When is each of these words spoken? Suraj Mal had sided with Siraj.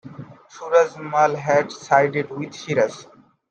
Suraj 0.49 0.97
Mal 0.97 1.35
had 1.35 1.71
sided 1.71 2.27
with 2.31 2.55
Siraj. 2.55 3.05